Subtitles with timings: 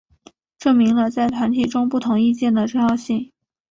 [0.57, 3.31] 证明了在团体中不同意见的重要性。